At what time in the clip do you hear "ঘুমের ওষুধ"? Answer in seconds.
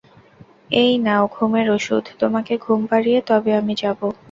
1.35-2.05